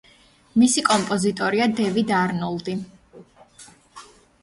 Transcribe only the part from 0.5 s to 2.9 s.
მისი კომპოზიტორია დევიდ არნოლდი.